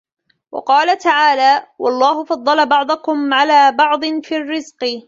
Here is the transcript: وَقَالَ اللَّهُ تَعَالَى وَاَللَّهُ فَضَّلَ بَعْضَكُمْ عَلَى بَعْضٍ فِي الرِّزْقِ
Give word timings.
وَقَالَ 0.51 0.89
اللَّهُ 0.89 0.97
تَعَالَى 0.97 1.67
وَاَللَّهُ 1.79 2.25
فَضَّلَ 2.25 2.65
بَعْضَكُمْ 2.65 3.33
عَلَى 3.33 3.71
بَعْضٍ 3.71 4.05
فِي 4.23 4.35
الرِّزْقِ 4.37 4.95